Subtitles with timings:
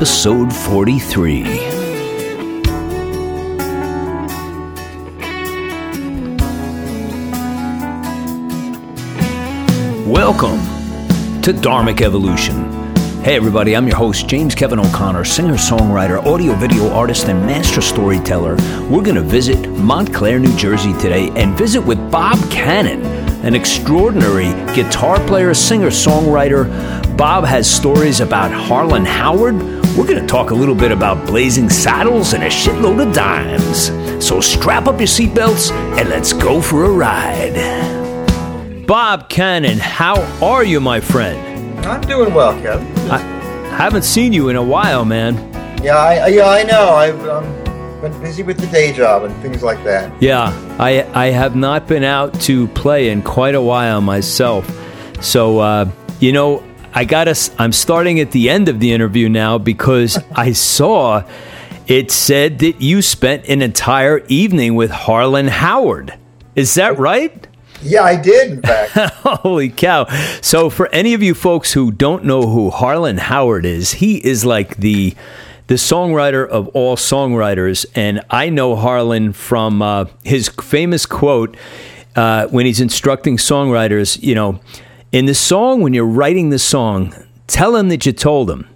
[0.00, 1.42] episode 43.
[10.06, 10.58] Welcome
[11.42, 12.72] to Dharmic Evolution.
[13.22, 17.82] Hey, everybody, I'm your host, James Kevin O'Connor, singer songwriter, audio video artist, and master
[17.82, 18.56] storyteller.
[18.88, 23.04] We're going to visit Montclair, New Jersey today and visit with Bob Cannon,
[23.44, 26.64] an extraordinary guitar player, singer songwriter.
[27.18, 29.79] Bob has stories about Harlan Howard.
[30.00, 33.88] We're going to talk a little bit about blazing saddles and a shitload of dimes.
[34.26, 38.86] So strap up your seatbelts and let's go for a ride.
[38.86, 41.84] Bob Cannon, how are you, my friend?
[41.84, 42.86] I'm doing well, Kevin.
[43.10, 43.18] I
[43.76, 45.34] haven't seen you in a while, man.
[45.84, 46.94] Yeah, I, yeah, I know.
[46.94, 50.10] I've um, been busy with the day job and things like that.
[50.22, 50.48] Yeah,
[50.78, 54.66] I I have not been out to play in quite a while myself.
[55.20, 57.50] So uh, you know, I got us.
[57.58, 61.24] I'm starting at the end of the interview now because I saw
[61.86, 66.14] it said that you spent an entire evening with Harlan Howard.
[66.54, 67.46] Is that right?
[67.82, 68.92] Yeah, I did, in fact.
[69.42, 70.06] Holy cow.
[70.42, 74.44] So, for any of you folks who don't know who Harlan Howard is, he is
[74.44, 75.14] like the
[75.68, 77.86] the songwriter of all songwriters.
[77.94, 81.56] And I know Harlan from uh, his famous quote
[82.16, 84.60] uh, when he's instructing songwriters, you know,
[85.12, 87.14] in the song, when you're writing the song,
[87.46, 88.68] tell him that you told him.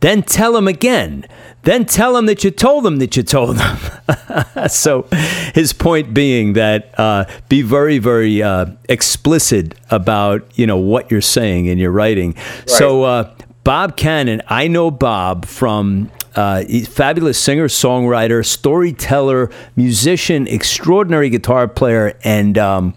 [0.00, 1.26] Then tell him again.
[1.62, 4.68] Then tell him that you told him that you told him.
[4.68, 5.06] so,
[5.54, 11.20] his point being that uh, be very, very uh, explicit about you know what you're
[11.20, 12.34] saying in your writing.
[12.34, 12.70] Right.
[12.70, 21.30] So, uh, Bob Cannon, I know Bob from uh, fabulous singer, songwriter, storyteller, musician, extraordinary
[21.30, 22.94] guitar player, and um,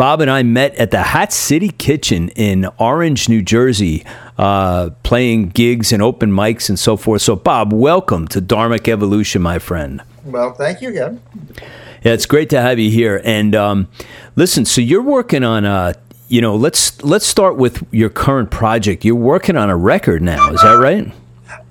[0.00, 4.02] Bob and I met at the Hat City Kitchen in Orange, New Jersey,
[4.38, 7.20] uh, playing gigs and open mics and so forth.
[7.20, 10.00] So, Bob, welcome to Dharmic Evolution, my friend.
[10.24, 11.20] Well, thank you again.
[12.02, 13.20] Yeah, it's great to have you here.
[13.26, 13.88] And um,
[14.36, 15.94] listen, so you're working on a,
[16.28, 19.04] you know, let's let's start with your current project.
[19.04, 21.12] You're working on a record now, is that right?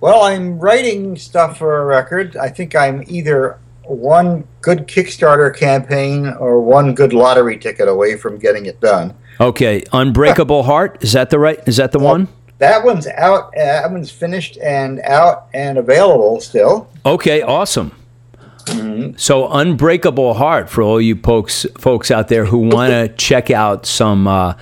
[0.02, 2.38] Well, I'm writing stuff for a record.
[2.38, 3.58] I think I'm either
[3.90, 9.14] one good Kickstarter campaign or one good lottery ticket away from getting it done.
[9.40, 11.60] Okay, Unbreakable Heart is that the right?
[11.68, 12.28] Is that the one?
[12.60, 13.54] That one's out.
[13.56, 16.90] Uh, that one's finished and out and available still.
[17.06, 17.92] Okay, awesome.
[18.66, 19.18] Mm-hmm.
[19.18, 23.86] So, Unbreakable Heart for all you folks folks out there who want to check out
[23.86, 24.56] some uh,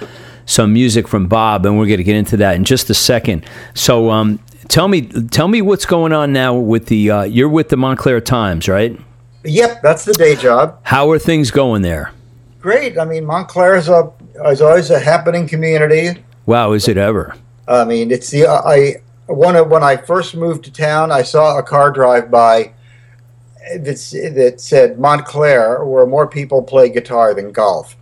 [0.45, 3.45] some music from Bob, and we're going to get into that in just a second.
[3.73, 7.69] So, um, tell me tell me what's going on now with the uh, you're with
[7.69, 8.97] the Montclair Times, right?
[9.43, 10.79] Yep, that's the day job.
[10.83, 12.11] How are things going there?
[12.59, 12.97] Great.
[12.97, 14.11] I mean, Montclair is a
[14.45, 16.21] is always a happening community.
[16.45, 17.35] Wow, is it ever?
[17.67, 18.95] I mean, it's the I
[19.27, 22.73] one of when I first moved to town, I saw a car drive by
[23.75, 27.95] that that said Montclair, where more people play guitar than golf.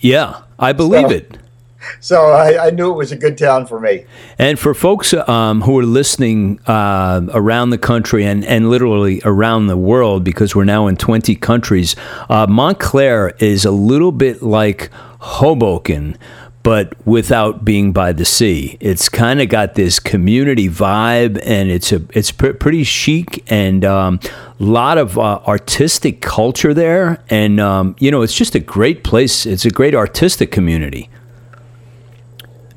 [0.00, 1.38] Yeah, I believe so, it
[2.00, 4.04] so I, I, knew it was a good town for me.
[4.38, 9.66] And for folks um, who are listening uh, around the country and, and literally around
[9.66, 11.96] the world, because we're now in 20 countries,
[12.28, 16.16] uh, Montclair is a little bit like Hoboken.
[16.62, 21.92] But without being by the sea, it's kind of got this community vibe, and it's
[21.92, 24.20] a it's pr- pretty chic and a um,
[24.58, 29.46] lot of uh, artistic culture there, and um, you know it's just a great place.
[29.46, 31.08] It's a great artistic community.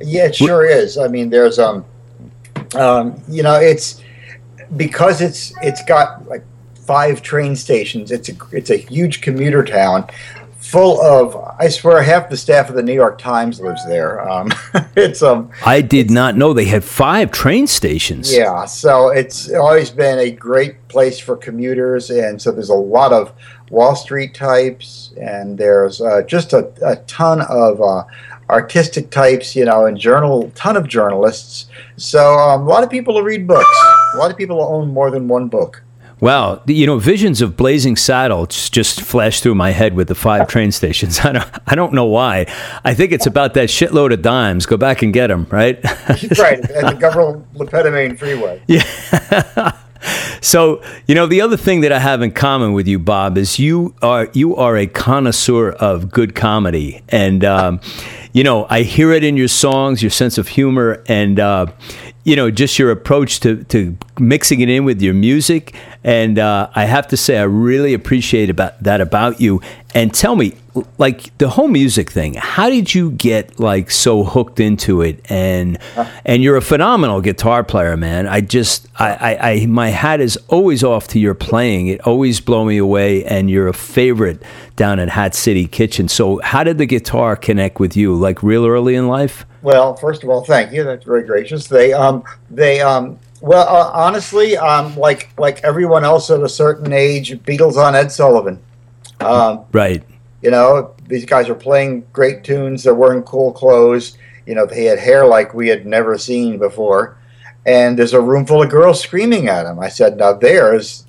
[0.02, 0.98] Yeah, it sure is.
[0.98, 1.86] I mean, there's um,
[2.76, 4.02] um, you know, it's
[4.78, 6.44] because it's it's got like
[6.76, 8.12] five train stations.
[8.12, 10.08] It's a it's a huge commuter town,
[10.58, 11.36] full of.
[11.60, 14.28] I swear, half the staff of the New York Times lives there.
[14.28, 14.52] Um,
[14.96, 15.52] it's um.
[15.66, 18.34] I did not know they had five train stations.
[18.34, 23.12] Yeah, so it's always been a great place for commuters, and so there's a lot
[23.12, 23.34] of
[23.70, 27.82] Wall Street types, and there's uh, just a, a ton of.
[27.82, 28.04] Uh,
[28.50, 31.68] artistic types, you know, and journal, ton of journalists.
[31.98, 33.78] So um, a lot of people will read books.
[34.14, 35.84] A lot of people own more than one book.
[36.22, 40.48] Wow, you know, visions of Blazing Saddles just flashed through my head with the five
[40.50, 41.20] train stations.
[41.24, 42.46] I don't, I don't know why.
[42.84, 44.66] I think it's about that shitload of dimes.
[44.66, 45.82] Go back and get them, right?
[46.38, 48.62] right, at the Governor Le Petomane Freeway.
[48.68, 49.80] Yeah.
[50.42, 53.60] so you know the other thing that I have in common with you, Bob, is
[53.60, 57.80] you are you are a connoisseur of good comedy, and um,
[58.32, 61.68] you know, I hear it in your songs, your sense of humor, and uh,
[62.30, 65.76] you know, just your approach to, to mixing it in with your music.
[66.04, 69.62] And uh, I have to say, I really appreciate about that about you.
[69.96, 70.54] And tell me,
[71.00, 75.26] like the whole music thing, how did you get like so hooked into it?
[75.32, 75.80] And
[76.24, 78.28] and you're a phenomenal guitar player, man.
[78.28, 81.88] I just, I, I, I my hat is always off to your playing.
[81.88, 83.26] It always blow me away.
[83.26, 84.44] And you're a favorite
[84.80, 86.08] down at Hat City Kitchen.
[86.08, 88.16] So how did the guitar connect with you?
[88.16, 89.46] Like real early in life?
[89.62, 90.86] Well, first of all, thank you.
[90.86, 91.68] That's very gracious.
[91.68, 96.94] They, um, they, um, well, uh, honestly, um, like like everyone else at a certain
[96.94, 98.62] age, Beatles on Ed Sullivan.
[99.20, 100.02] Um, right.
[100.42, 102.84] You know, these guys are playing great tunes.
[102.84, 104.18] They're wearing cool clothes.
[104.46, 107.18] You know, they had hair like we had never seen before.
[107.66, 109.80] And there's a room full of girls screaming at them.
[109.80, 111.06] I said, "Now there's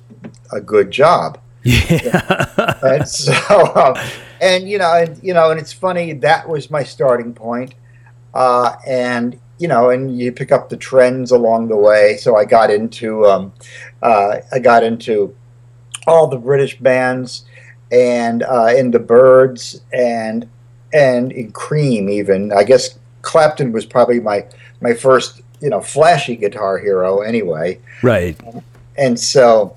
[0.51, 2.77] a good job." Yeah.
[2.83, 3.33] and so,
[3.75, 3.95] um,
[4.39, 7.75] and you know, and you know, and it's funny that was my starting point
[8.33, 12.17] uh, and you know, and you pick up the trends along the way.
[12.17, 13.53] So I got into um,
[14.01, 15.35] uh, I got into
[16.07, 17.45] all the British bands
[17.91, 20.49] and uh, in the Byrds and
[20.93, 22.51] and in Cream even.
[22.51, 24.45] I guess Clapton was probably my
[24.81, 27.79] my first you know flashy guitar hero anyway.
[28.01, 28.39] Right.
[28.97, 29.75] And so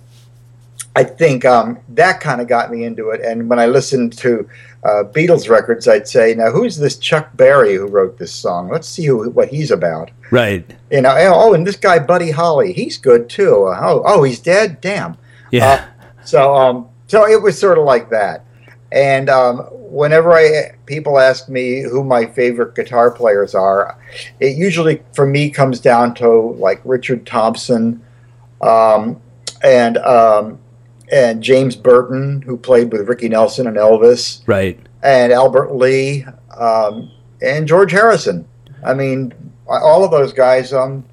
[0.96, 3.20] I think um, that kind of got me into it.
[3.20, 4.48] And when I listened to
[4.84, 8.68] uh, Beatles records, I'd say, now who's this Chuck Berry who wrote this song?
[8.68, 10.12] Let's see who, what he's about.
[10.30, 10.64] Right.
[10.90, 13.64] You know, oh, and this guy Buddy Holly, he's good too.
[13.64, 14.80] Uh, oh, oh, he's dead.
[14.80, 15.16] Damn.
[15.50, 15.66] Yeah.
[15.66, 18.44] Uh, so, um, so it was sort of like that.
[18.92, 23.98] And um, whenever I people ask me who my favorite guitar players are,
[24.38, 28.00] it usually for me comes down to like Richard Thompson,
[28.60, 29.20] um,
[29.64, 30.60] and um,
[31.10, 37.10] and James Burton, who played with Ricky Nelson and Elvis, right, and Albert Lee, um,
[37.42, 38.46] and George Harrison.
[38.84, 39.32] I mean,
[39.66, 40.72] all of those guys.
[40.72, 41.04] Um,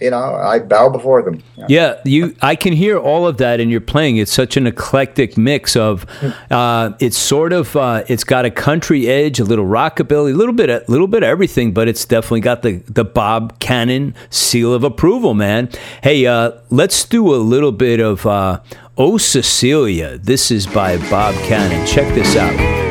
[0.00, 1.42] you know, I bow before them.
[1.56, 1.66] Yeah.
[1.68, 2.00] yeah.
[2.04, 2.36] you.
[2.42, 4.16] I can hear all of that in your playing.
[4.16, 6.06] It's such an eclectic mix of.
[6.50, 7.74] Uh, it's sort of.
[7.76, 11.22] Uh, it's got a country edge, a little rockabilly, a little bit, a little bit
[11.22, 15.70] of everything, but it's definitely got the the Bob Cannon seal of approval, man.
[16.02, 18.60] Hey, uh, let's do a little bit of uh,
[18.96, 20.18] Oh Cecilia.
[20.18, 21.86] This is by Bob Cannon.
[21.86, 22.85] Check this out.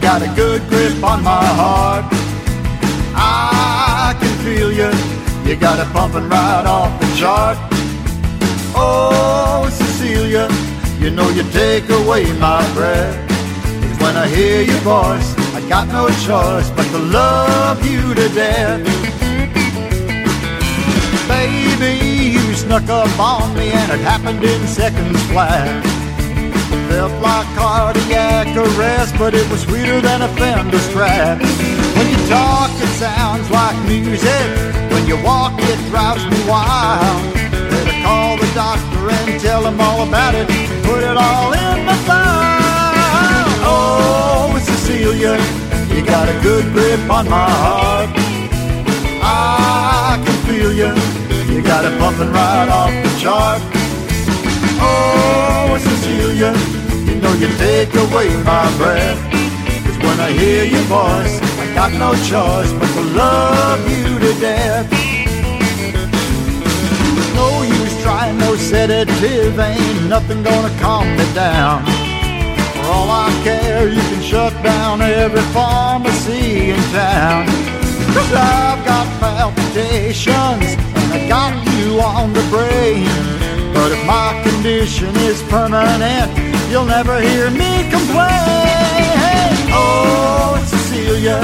[0.00, 2.04] Got a good grip on my heart.
[3.14, 4.90] I can feel you,
[5.48, 7.58] you got it pumping right off the chart.
[8.74, 10.48] Oh, Cecilia,
[10.98, 13.16] you know you take away my breath.
[14.00, 18.84] When I hear your voice, I got no choice but to love you to death.
[21.28, 25.97] Baby, you snuck up on me and it happened in seconds flat.
[26.88, 31.38] Felt like cardiac arrest, but it was sweeter than a Fender Strat.
[31.96, 34.48] When you talk, it sounds like music.
[34.92, 37.34] When you walk, it drives me wild.
[37.70, 40.48] Better call the doctor and tell him all about it.
[40.82, 43.52] Put it all in the file.
[43.68, 45.36] Oh, it's Cecilia,
[45.94, 48.08] you got a good grip on my heart.
[49.22, 50.90] I can feel you,
[51.52, 53.60] you got it pumping right off the chart.
[54.80, 55.47] Oh,
[56.38, 56.54] Cecilia,
[57.12, 59.18] you know you take away my breath.
[59.84, 64.40] Cause when I hear your voice, I got no choice but to love you to
[64.40, 64.88] death.
[67.34, 71.84] no use trying no sedative, ain't nothing gonna calm me down
[72.72, 77.46] For all I care, you can shut down every pharmacy in town.
[78.14, 83.47] Cause I've got palpitations and I got you on the brain.
[83.78, 86.28] But if my condition is permanent,
[86.68, 89.54] you'll never hear me complain.
[89.70, 91.38] Oh, Cecilia,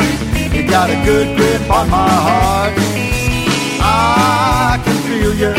[0.52, 2.74] you got a good grip on my heart.
[3.78, 5.54] I can feel you,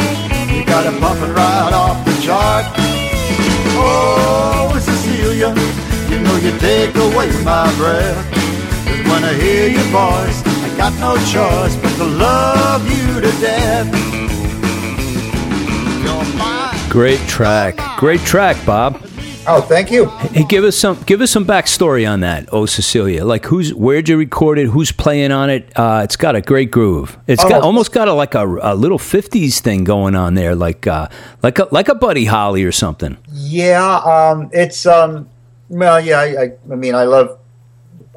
[0.53, 2.65] you got it pumping right off the chart.
[3.79, 5.55] Oh, Cecilia,
[6.11, 8.19] you know you take away my breath.
[8.85, 13.31] Cause when I hear your voice, I got no choice but to love you to
[13.39, 14.24] death.
[16.95, 17.77] Great track.
[17.99, 19.01] Great track, Bob.
[19.47, 20.05] Oh, thank you.
[20.05, 22.47] Hey, give us some give us some backstory on that.
[22.53, 24.67] Oh, Cecilia, like who's where'd you record it?
[24.67, 25.77] Who's playing on it?
[25.77, 27.17] Uh, it's got a great groove.
[27.27, 27.49] It's oh.
[27.49, 31.09] got almost got a like a, a little '50s thing going on there, like uh,
[31.43, 33.17] like a like a Buddy Holly or something.
[33.29, 35.29] Yeah, um, it's um,
[35.67, 36.19] well, yeah.
[36.19, 37.37] I, I, I, mean, I love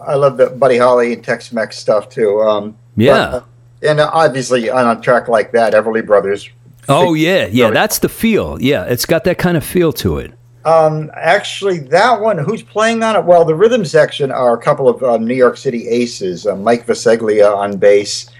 [0.00, 2.42] I love the Buddy Holly and Tex-Mex stuff too.
[2.42, 3.42] Um, yeah,
[3.82, 6.49] but, uh, and obviously on a track like that, Everly Brothers.
[6.88, 7.71] Oh yeah, yeah.
[7.71, 8.61] That's the feel.
[8.61, 10.33] Yeah, it's got that kind of feel to it.
[10.64, 13.25] Um, actually, that one, who's playing on it?
[13.25, 16.87] Well, the rhythm section are a couple of um, New York City aces uh, Mike
[16.87, 18.30] Visceglia on bass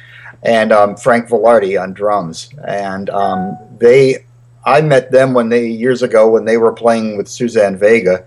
[0.43, 2.51] and um, Frank Vilardi on drums.
[2.67, 4.27] And um, they,
[4.65, 8.25] I met them when they, years ago, when they were playing with Suzanne Vega.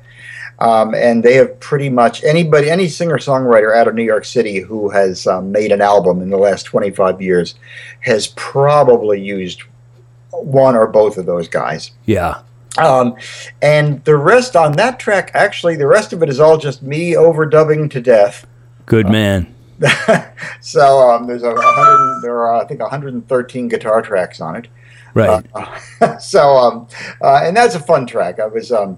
[0.60, 4.60] Um, and they have pretty much anybody, any singer songwriter out of New York City
[4.60, 7.56] who has um, made an album in the last 25 years
[8.02, 9.64] has probably used
[10.32, 11.92] one or both of those guys.
[12.06, 12.42] Yeah.
[12.78, 13.16] Um,
[13.62, 17.14] and the rest on that track, actually, the rest of it is all just me
[17.14, 18.48] overdubbing to death.
[18.86, 19.54] Good man.
[20.62, 22.22] so um, there's a hundred.
[22.22, 24.68] There are I think 113 guitar tracks on it.
[25.14, 25.46] Right.
[25.54, 26.88] Uh, so um,
[27.22, 28.40] uh, and that's a fun track.
[28.40, 28.98] I was um,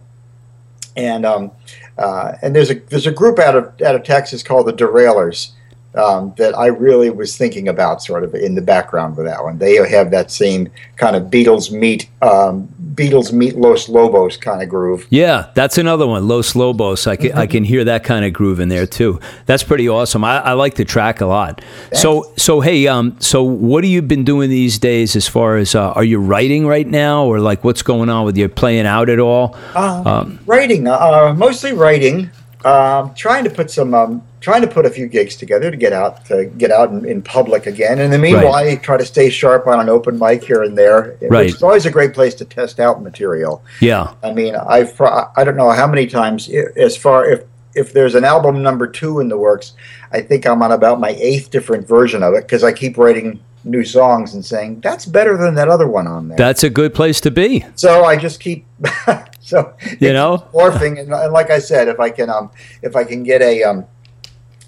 [0.96, 1.52] and um,
[1.98, 5.52] uh, and there's a there's a group out of out of Texas called the Derailers.
[5.96, 9.60] Um, that I really was thinking about, sort of in the background with that one.
[9.60, 14.70] They have that same kind of Beatles meet um, Beatles meet Los Lobos kind of
[14.70, 15.06] groove.
[15.10, 17.08] Yeah, that's another one, Los Lobos.
[17.08, 17.40] I can, mm-hmm.
[17.40, 19.20] I can hear that kind of groove in there too.
[19.46, 20.24] That's pretty awesome.
[20.24, 21.62] I, I like the track a lot.
[21.62, 22.02] Thanks.
[22.02, 25.16] So so hey, um, so what have you been doing these days?
[25.16, 28.38] As far as uh, are you writing right now, or like what's going on with
[28.38, 28.50] you?
[28.50, 29.56] Playing out at all?
[29.76, 32.32] Uh, um, writing, uh, mostly writing.
[32.66, 35.94] Um, trying to put some um, trying to put a few gigs together to get
[35.94, 37.94] out to get out in, in public again.
[37.94, 38.78] And in the meanwhile, right.
[38.78, 41.46] I try to stay sharp on an open mic here and there, right.
[41.46, 43.64] which is always a great place to test out material.
[43.80, 48.16] Yeah, I mean, I've I don't know how many times as far if if there's
[48.16, 49.72] an album number two in the works,
[50.12, 53.40] I think I'm on about my eighth different version of it because I keep writing
[53.64, 56.38] new songs and saying that's better than that other one on there.
[56.38, 57.66] That's a good place to be.
[57.76, 58.66] So I just keep
[59.40, 63.06] so you know morphing and, and, like I said, if I can um if I
[63.06, 63.86] can get a um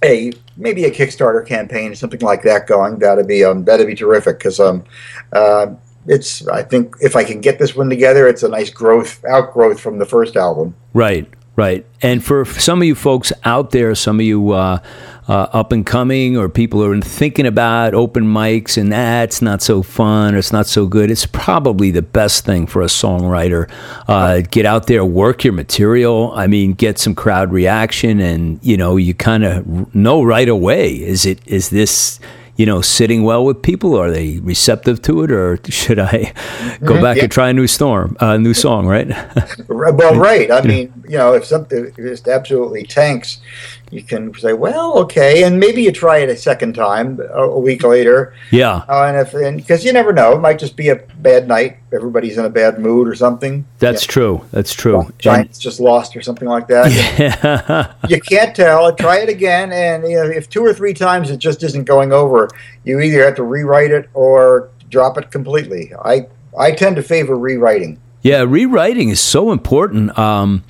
[0.05, 3.95] a maybe a Kickstarter campaign or something like that going, that'd be um that'd be
[3.95, 4.83] terrific because um
[5.33, 5.67] uh,
[6.07, 9.79] it's I think if I can get this one together, it's a nice growth outgrowth
[9.79, 10.75] from the first album.
[10.93, 11.85] Right, right.
[12.01, 14.79] And for some of you folks out there, some of you uh,
[15.27, 19.62] uh, up and coming or people are thinking about open mics and that's ah, not
[19.62, 23.70] so fun or it's not so good, it's probably the best thing for a songwriter.
[24.08, 26.32] Uh, get out there, work your material.
[26.36, 30.94] I mean, get some crowd reaction, and you know, you kind of know right away
[30.94, 32.20] is it is this
[32.55, 33.95] you know, sitting well with people?
[33.95, 36.33] Are they receptive to it, or should I
[36.81, 37.01] go mm-hmm.
[37.01, 37.24] back yeah.
[37.24, 38.88] and try a new storm, a uh, new song?
[38.88, 39.07] Right?
[39.67, 40.51] well, right.
[40.51, 43.39] I mean, you know, if something just absolutely tanks,
[43.91, 47.83] you can say, well, okay, and maybe you try it a second time a, week
[47.83, 48.33] later.
[48.51, 48.83] Yeah.
[48.89, 51.77] Uh, and if and because you never know, it might just be a bad night.
[51.95, 53.65] Everybody's in a bad mood or something.
[53.79, 54.11] That's yeah.
[54.11, 54.45] true.
[54.51, 55.11] That's true.
[55.17, 56.85] Giants and, just lost or something like that.
[57.15, 57.93] Yeah.
[58.09, 58.93] you can't tell.
[58.95, 62.11] Try it again, and you know, if two or three times it just isn't going
[62.11, 62.49] over,
[62.83, 65.93] you either have to rewrite it or drop it completely.
[66.03, 67.99] I I tend to favor rewriting.
[68.21, 70.17] Yeah, rewriting is so important.
[70.17, 70.63] Um,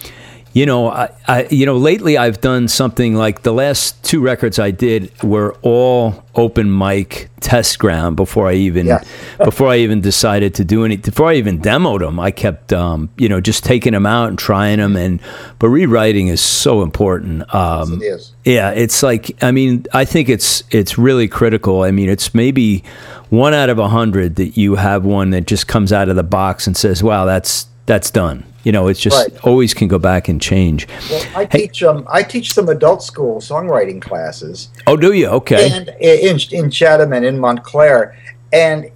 [0.55, 4.57] you know, I, I, you know, lately I've done something like the last two records
[4.57, 9.03] I did were all open mic test ground before I even yeah.
[9.37, 12.21] before I even decided to do any before I even demoed them.
[12.21, 15.19] I kept um, you know just taking them out and trying them, and
[15.59, 17.53] but rewriting is so important.
[17.53, 18.31] Um, yes, it is.
[18.45, 21.83] Yeah, it's like I mean I think it's it's really critical.
[21.83, 22.81] I mean it's maybe
[23.29, 26.23] one out of a hundred that you have one that just comes out of the
[26.23, 29.45] box and says, "Wow, that's that's done." You know, it's just right.
[29.45, 30.87] always can go back and change.
[31.09, 31.67] Well, I hey.
[31.67, 34.69] teach um, I teach some adult school songwriting classes.
[34.87, 35.27] Oh, do you?
[35.27, 35.71] Okay.
[35.71, 38.17] And in, in Chatham and in Montclair,
[38.51, 38.89] and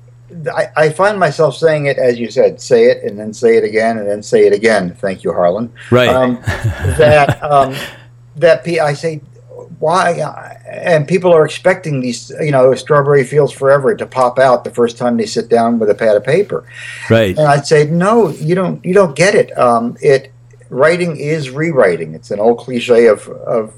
[0.51, 3.63] I, I, find myself saying it as you said, say it and then say it
[3.63, 4.95] again and then say it again.
[4.95, 5.71] Thank you, Harlan.
[5.91, 6.09] Right.
[6.09, 6.41] Um,
[6.97, 7.75] that um,
[8.37, 9.21] that I say
[9.79, 10.11] why
[10.67, 14.97] and people are expecting these you know strawberry fields forever to pop out the first
[14.97, 16.65] time they sit down with a pad of paper.
[17.09, 17.37] Right.
[17.37, 19.57] And i'd say no you don't you don't get it.
[19.57, 20.31] Um, it
[20.69, 22.13] writing is rewriting.
[22.13, 23.73] It's an old cliche of, of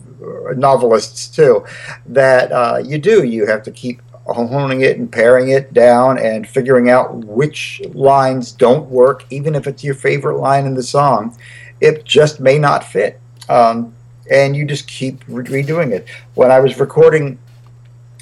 [0.57, 1.65] novelists too
[2.07, 3.23] that uh, you do.
[3.23, 8.51] You have to keep honing it and paring it down and figuring out which lines
[8.51, 11.37] don't work even if it's your favorite line in the song.
[11.79, 13.19] It just may not fit.
[13.49, 13.95] Um,
[14.31, 16.07] and you just keep re- redoing it.
[16.33, 17.37] When I was recording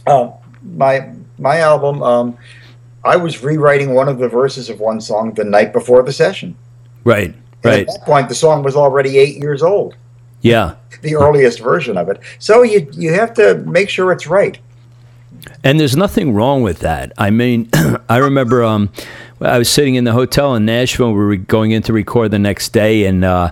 [0.08, 0.32] uh,
[0.75, 2.38] my my album, um,
[3.06, 6.58] I was rewriting one of the verses of one song the night before the session.
[7.06, 7.34] Right.
[7.34, 7.88] And right.
[7.88, 9.96] At that point, the song was already eight years old.
[10.42, 10.75] Yeah.
[11.01, 12.20] The earliest version of it.
[12.39, 14.58] So you you have to make sure it's right.
[15.63, 17.13] And there's nothing wrong with that.
[17.18, 17.70] I mean,
[18.10, 18.89] I remember um,
[19.39, 21.10] I was sitting in the hotel in Nashville.
[21.13, 23.51] We were going in to record the next day, and uh,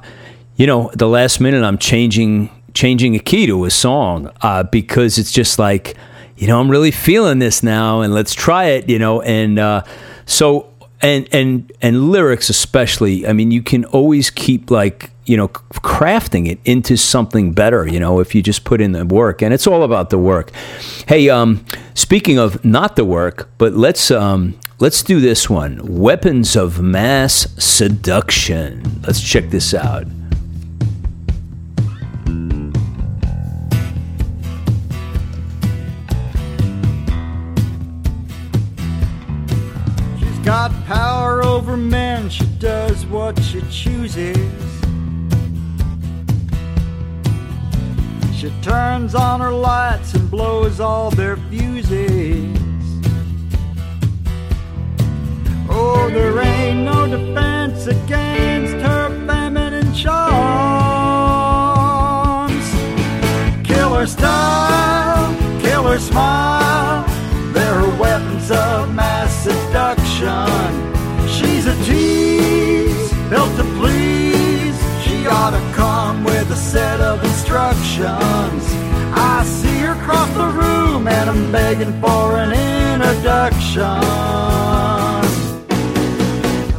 [0.57, 5.17] you know, the last minute I'm changing changing a key to a song uh, because
[5.17, 5.95] it's just like,
[6.35, 9.83] you know, I'm really feeling this now, and let's try it, you know, and uh,
[10.25, 10.71] so
[11.01, 13.27] and and and lyrics especially.
[13.27, 17.87] I mean, you can always keep like you know crafting it into something better.
[17.87, 20.51] You know, if you just put in the work, and it's all about the work.
[21.07, 25.97] Hey, um, speaking of not the work, but let's um, let's do this one.
[25.99, 29.01] Weapons of mass seduction.
[29.03, 30.07] Let's check this out.
[40.47, 44.37] Got power over men, she does what she chooses.
[48.33, 52.55] She turns on her lights and blows all their fuses.
[55.69, 60.07] Oh, there ain't no defense against her feminine charms.
[63.67, 66.66] Killer style, killer smile,
[70.17, 74.75] She's a tease, built to please.
[75.03, 78.63] She ought to come with a set of instructions.
[79.13, 84.01] I see her cross the room and I'm begging for an introduction.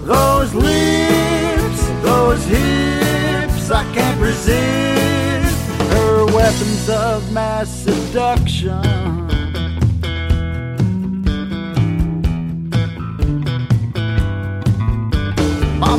[0.05, 9.28] Those lips, those hips, I can't resist her weapons of mass seduction.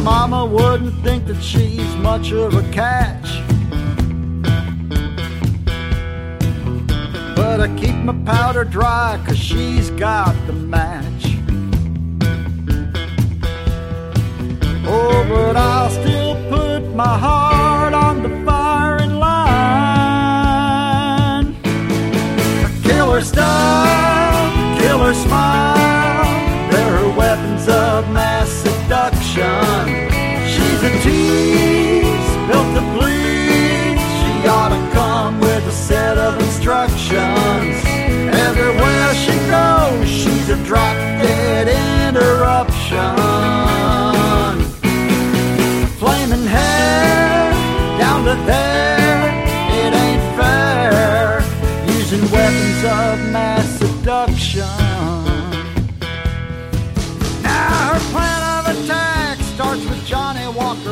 [0.03, 3.29] Mama wouldn't think that she's much of a catch.
[7.35, 11.25] But I keep my powder dry, cause she's got the match.
[14.85, 17.58] Oh, but I'll still put my heart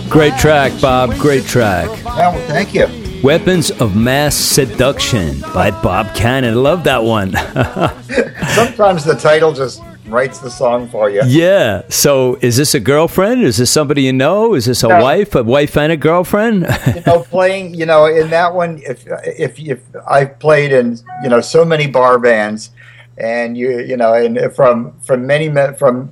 [0.10, 1.88] Great track, Bob, great track.
[2.06, 2.88] Well, thank you.
[3.24, 6.56] Weapons of Mass Seduction by Bob Cannon.
[6.63, 7.32] Love that one.
[8.56, 11.22] Sometimes the title just writes the song for you.
[11.26, 11.82] yeah.
[11.89, 13.43] So, is this a girlfriend?
[13.43, 14.54] Is this somebody you know?
[14.54, 15.02] Is this a No.
[15.02, 15.36] wife?
[15.36, 16.62] A wife and a girlfriend?
[16.96, 21.30] you know, playing, you know, in that one, if if if I've played in, you
[21.30, 22.72] know, so many bar bands,
[23.17, 26.12] and you, you know, and from from many men from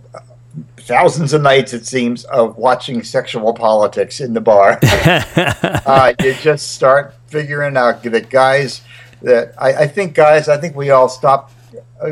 [0.78, 6.74] thousands of nights, it seems, of watching sexual politics in the bar, uh, you just
[6.74, 8.82] start figuring out that guys
[9.22, 11.54] that I, I think guys, I think we all stopped.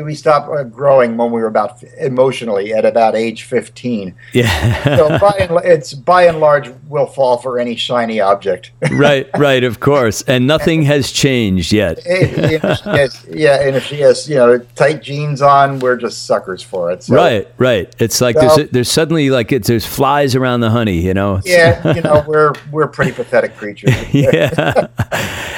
[0.02, 4.14] We stopped uh, growing when we were about emotionally at about age fifteen.
[4.32, 4.82] yeah.
[4.96, 8.72] So by and, it's by and large will fall for any shiny object.
[8.92, 10.22] right, right, of course.
[10.22, 12.00] And nothing has changed yet.
[12.06, 15.96] You know, she has- yeah, and if she has you know tight jeans on, we're
[15.96, 17.02] just suckers for it.
[17.02, 17.94] So, Right, right.
[17.98, 21.40] It's like So- there's there's suddenly like it's, there's flies around the honey, you know.
[21.44, 23.90] Yeah, you know we're we're pretty pathetic creatures.
[24.14, 24.88] yeah.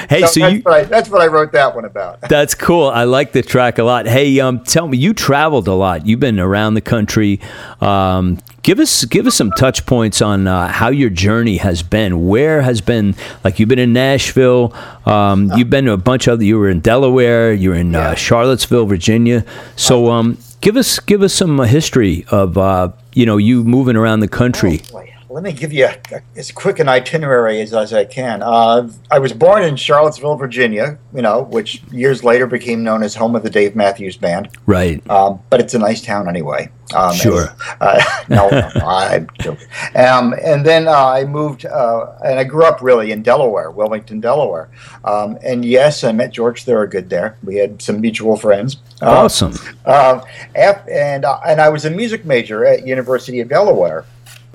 [0.08, 2.20] hey, So so that's, you what I, that's what I wrote that one about.
[2.22, 2.88] That's cool.
[2.88, 4.06] I like the track a lot.
[4.16, 6.06] Hey, um, tell me, you traveled a lot.
[6.06, 7.38] You've been around the country.
[7.82, 12.26] Um, give us give us some touch points on uh, how your journey has been.
[12.26, 14.74] Where has been like you've been in Nashville.
[15.04, 16.42] Um, you've been to a bunch of.
[16.42, 17.52] You were in Delaware.
[17.52, 19.44] You were in uh, Charlottesville, Virginia.
[19.76, 23.96] So, um, give us give us some uh, history of uh, you know you moving
[23.96, 24.80] around the country.
[24.94, 25.02] Oh.
[25.36, 28.42] Let me give you a, as quick an itinerary as, as I can.
[28.42, 33.14] Uh, I was born in Charlottesville, Virginia, you know, which years later became known as
[33.14, 34.48] home of the Dave Matthews Band.
[34.64, 35.06] Right.
[35.10, 36.70] Um, but it's a nice town anyway.
[36.94, 37.54] Um, Sure.
[37.82, 39.66] Uh, no, no, I'm joking.
[39.94, 44.20] Um, and then uh, I moved, uh, and I grew up really in Delaware, Wilmington,
[44.20, 44.70] Delaware.
[45.04, 47.36] Um, and yes, I met George Thorogood there.
[47.44, 48.78] We had some mutual friends.
[49.02, 49.52] Uh, Awesome.
[49.84, 50.22] uh,
[50.56, 54.06] and uh, and I was a music major at University of Delaware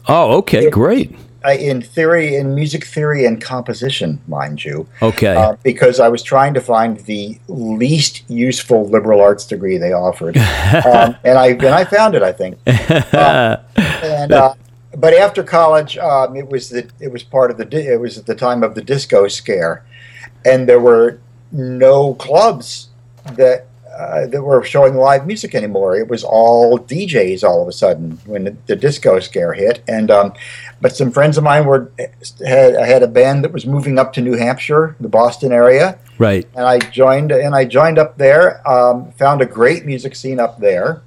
[0.07, 1.15] Oh, okay, great.
[1.45, 4.87] uh, in theory, in music theory and composition, mind you.
[5.01, 5.35] Okay.
[5.35, 10.37] Uh, because I was trying to find the least useful liberal arts degree they offered,
[10.85, 12.23] um, and I and I found it.
[12.23, 12.57] I think,
[13.13, 13.57] Um,
[14.03, 14.53] and uh,
[14.97, 18.17] but after college, um, it was the it was part of the di- it was
[18.17, 19.83] at the time of the disco scare,
[20.45, 21.19] and there were
[21.51, 22.89] no clubs
[23.35, 23.67] that
[24.01, 25.95] uh, that were showing live music anymore.
[25.95, 29.83] It was all DJs all of a sudden when the, the disco scare hit.
[29.87, 30.33] And um,
[30.81, 31.91] but some friends of mine were
[32.45, 35.99] had I had a band that was moving up to New Hampshire, the Boston area.
[36.17, 36.47] Right.
[36.55, 38.67] And I joined and I joined up there.
[38.67, 41.03] Um, found a great music scene up there.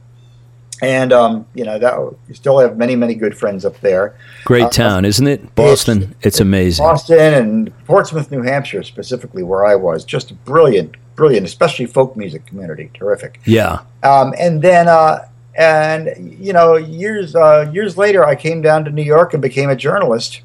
[0.83, 4.17] And um, you know that we still have many, many good friends up there.
[4.45, 5.55] Great town, isn't it?
[5.55, 6.15] Boston.
[6.19, 6.85] It's, it's amazing.
[6.85, 12.47] Boston and Portsmouth, New Hampshire, specifically where I was, just brilliant, brilliant, especially folk music
[12.47, 13.41] community, terrific.
[13.45, 13.81] Yeah.
[14.03, 18.91] Um, and then, uh, and you know, years uh, years later, I came down to
[18.91, 20.41] New York and became a journalist,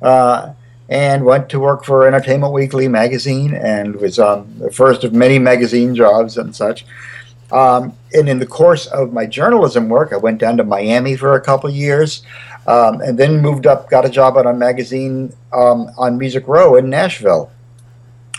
[0.00, 0.52] uh,
[0.88, 5.38] and went to work for Entertainment Weekly magazine, and was um, the first of many
[5.38, 6.84] magazine jobs and such.
[7.50, 11.34] Um, and in the course of my journalism work, I went down to Miami for
[11.34, 12.22] a couple of years,
[12.66, 16.76] um, and then moved up, got a job at a magazine um, on Music Row
[16.76, 17.50] in Nashville.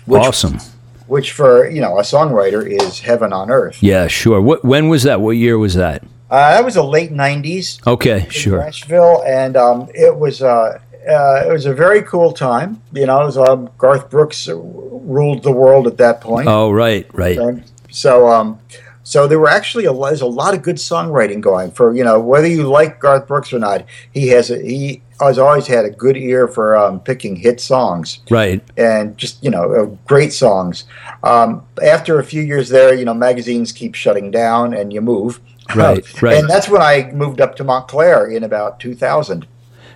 [0.06, 0.58] Which, awesome.
[1.08, 3.82] Which for you know a songwriter is heaven on earth.
[3.82, 4.42] Yeah, sure.
[4.42, 5.22] What when was that?
[5.22, 6.04] What year was that?
[6.30, 7.86] Uh, that was the late '90s.
[7.86, 8.60] Okay, sure.
[8.60, 10.42] Nashville, and um, it was.
[10.42, 12.82] Uh, uh, it was a very cool time.
[12.94, 16.48] You know, was, um, Garth Brooks ruled the world at that point.
[16.48, 17.38] Oh, right, right.
[17.38, 18.60] And so, um,
[19.04, 22.20] so there were actually a there's a lot of good songwriting going for you know
[22.20, 23.86] whether you like Garth Brooks or not.
[24.12, 28.20] He has a, he has always had a good ear for um, picking hit songs,
[28.30, 28.64] right?
[28.78, 30.86] And just you know uh, great songs.
[31.24, 35.42] Um, after a few years there, you know magazines keep shutting down and you move,
[35.76, 36.22] right?
[36.22, 36.38] right.
[36.38, 39.46] And that's when I moved up to Montclair in about 2000.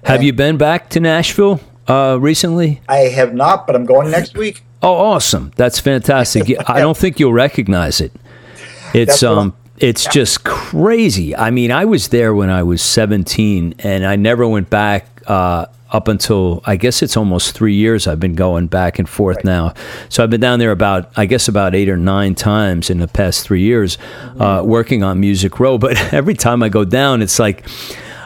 [0.03, 2.81] Have and you been back to Nashville uh, recently?
[2.87, 4.63] I have not, but I'm going next week.
[4.83, 5.53] Oh, awesome!
[5.55, 6.53] That's fantastic.
[6.69, 8.11] I don't think you'll recognize it.
[8.97, 10.11] It's um it's yeah.
[10.11, 11.35] just crazy.
[11.35, 15.67] I mean, I was there when I was 17 and I never went back uh,
[15.91, 18.07] up until I guess it's almost three years.
[18.07, 19.45] I've been going back and forth right.
[19.45, 19.73] now.
[20.09, 23.07] So I've been down there about, I guess, about eight or nine times in the
[23.07, 24.41] past three years mm-hmm.
[24.41, 25.77] uh, working on Music Row.
[25.87, 27.65] But every time I go down, it's like,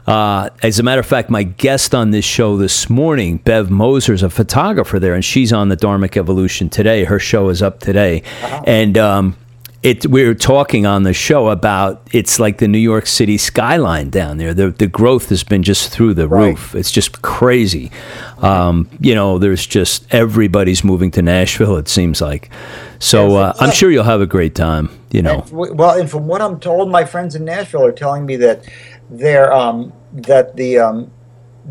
[0.07, 4.13] uh, as a matter of fact, my guest on this show this morning, Bev Moser,
[4.13, 7.03] is a photographer there, and she's on the Dharmic Evolution today.
[7.03, 8.23] Her show is up today.
[8.65, 9.35] And um,
[9.83, 14.09] it we were talking on the show about it's like the New York City skyline
[14.09, 14.53] down there.
[14.53, 16.49] The the growth has been just through the right.
[16.49, 16.75] roof.
[16.75, 17.91] It's just crazy.
[18.39, 21.77] Um, you know, there's just everybody's moving to Nashville.
[21.77, 22.51] It seems like.
[22.99, 24.89] So uh, I'm sure you'll have a great time.
[25.09, 25.39] You know.
[25.39, 28.69] And, well, and from what I'm told, my friends in Nashville are telling me that
[29.09, 31.11] they're um, that the um,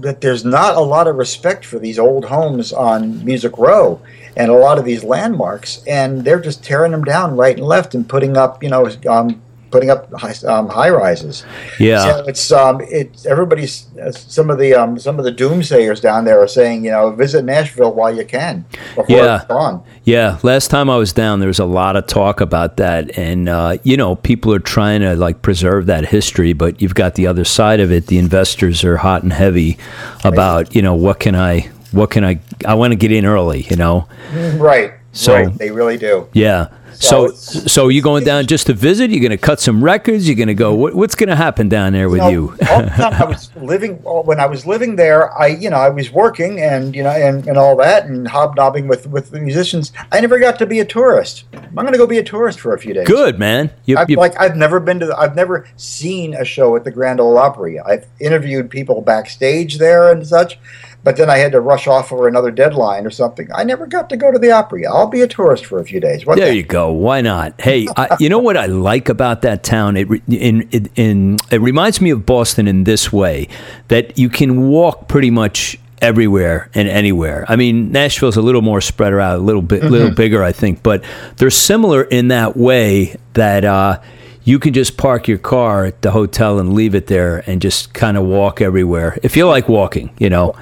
[0.01, 4.01] that there's not a lot of respect for these old homes on Music Row
[4.37, 7.95] and a lot of these landmarks, and they're just tearing them down right and left
[7.95, 9.41] and putting up, you know, um,
[9.71, 11.45] putting up high, um, high rises.
[11.79, 16.01] Yeah, so it's um, it's everybody's uh, some of the um, some of the doomsayers
[16.01, 18.65] down there are saying, you know, visit Nashville while you can
[18.95, 19.37] before yeah.
[19.37, 19.83] it's gone.
[20.05, 23.49] Yeah, last time I was down, there was a lot of talk about that, and
[23.49, 27.27] uh, you know, people are trying to like preserve that history, but you've got the
[27.27, 28.07] other side of it.
[28.07, 29.79] The investors are hot and heavy
[30.25, 32.41] about, you know, what can I what can I?
[32.67, 34.09] I want to get in early, you know.
[34.55, 34.95] Right.
[35.13, 35.59] So right.
[35.59, 36.29] they really do.
[36.33, 36.69] Yeah.
[37.01, 39.11] So, so, so you going down just to visit?
[39.11, 40.29] You're going to cut some records.
[40.29, 40.75] You're going to go.
[40.75, 42.31] What, what's going to happen down there with you?
[42.31, 42.69] you?
[42.69, 45.33] all the time I was living when I was living there.
[45.39, 48.87] I, you know, I was working and you know, and, and all that, and hobnobbing
[48.87, 49.93] with with the musicians.
[50.13, 51.45] I never got to be a tourist.
[51.55, 53.07] I'm going to go be a tourist for a few days.
[53.07, 53.71] Good man.
[53.87, 55.07] You, I've, like I've never been to.
[55.07, 57.81] The, I've never seen a show at the Grand Ole Opry.
[57.81, 60.59] I've interviewed people backstage there and such
[61.03, 63.49] but then I had to rush off for another deadline or something.
[63.55, 64.87] I never got to go to the Opry.
[64.87, 66.27] I'll be a tourist for a few days.
[66.27, 66.93] What there the- you go.
[66.93, 67.61] Why not?
[67.61, 69.97] Hey, I, you know what I like about that town?
[69.97, 73.49] It, in, in, in, it reminds me of Boston in this way
[73.89, 77.45] that you can walk pretty much everywhere and anywhere.
[77.49, 79.93] I mean, Nashville's a little more spread out, a little bit, mm-hmm.
[79.93, 81.05] little bigger, I think, but
[81.37, 83.65] they're similar in that way that.
[83.65, 84.01] Uh,
[84.45, 87.93] you can just park your car at the hotel and leave it there and just
[87.93, 90.55] kind of walk everywhere if you like walking you know.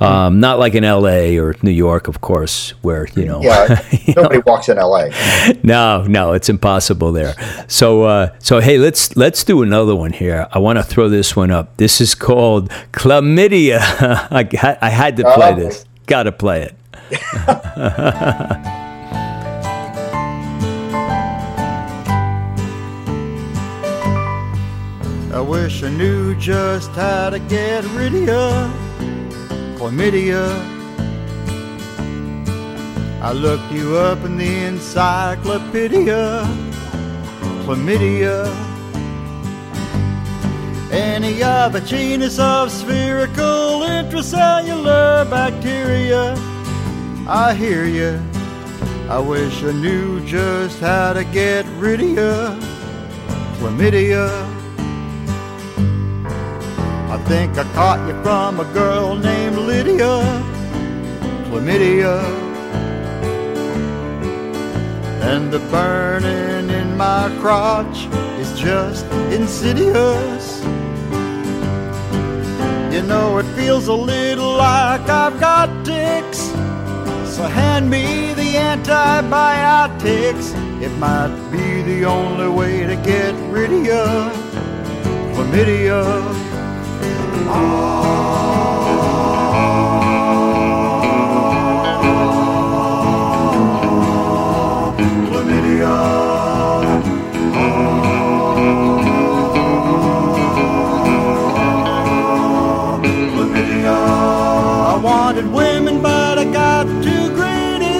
[0.00, 3.40] Um, not like in la or new york of course where you know.
[3.40, 4.42] Yeah you nobody know.
[4.46, 5.08] walks in la
[5.62, 7.34] no no it's impossible there.
[7.68, 10.48] So uh, so hey let's let's do another one here.
[10.52, 11.76] I want to throw this one up.
[11.76, 13.78] This is called chlamydia.
[14.30, 15.56] I, I had to play oh.
[15.56, 15.84] this.
[16.06, 16.74] Gotta play it
[25.34, 28.70] I wish I knew just how to get rid of
[29.78, 30.44] chlamydia.
[33.22, 36.44] I looked you up in the encyclopedia,
[37.64, 38.44] chlamydia.
[40.92, 46.34] Any other genus of spherical intracellular bacteria.
[47.26, 48.20] I hear you.
[49.08, 52.58] I wish I knew just how to get rid of
[53.56, 54.51] chlamydia.
[57.26, 60.22] Think I caught you from a girl named Lydia,
[61.48, 62.20] chlamydia.
[65.22, 68.06] And the burning in my crotch
[68.38, 70.62] is just insidious.
[72.92, 76.40] You know, it feels a little like I've got ticks.
[77.34, 80.52] So hand me the antibiotics.
[80.82, 84.32] It might be the only way to get rid of.
[85.34, 86.41] Chlamydia.
[95.26, 95.96] Chlamydia.
[103.32, 103.96] chlamydia.
[104.92, 107.98] I wanted women, but I got too greedy.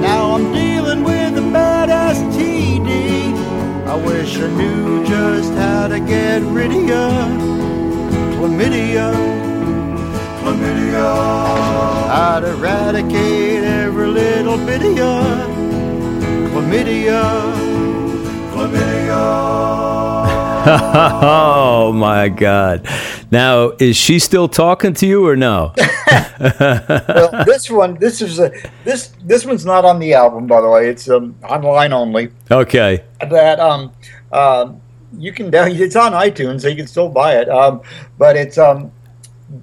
[0.00, 2.88] Now I'm dealing with a bad STD.
[3.86, 7.53] I wish I knew just how to get rid of you.
[8.44, 9.10] Chlamydia,
[10.40, 11.08] chlamydia.
[12.10, 15.14] I'd eradicate every little bit of you.
[16.52, 17.22] Chlamydia,
[18.52, 19.22] chlamydia.
[21.22, 22.86] oh my God!
[23.30, 25.72] Now, is she still talking to you or no?
[26.38, 28.52] well, this one, this is a
[28.84, 30.90] this this one's not on the album, by the way.
[30.90, 32.28] It's um, online only.
[32.50, 33.04] Okay.
[33.20, 33.90] That um,
[34.32, 34.82] um,
[35.20, 35.70] you can down.
[35.74, 37.48] It's on iTunes, so you can still buy it.
[37.48, 37.82] Um,
[38.18, 38.90] but it's um,